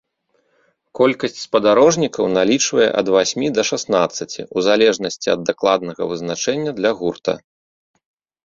[0.99, 7.33] Колькасць спадарожнікаў налічвае ад васьмі да шаснаццаці, у залежнасці ад дакладнага вызначэння для гурта.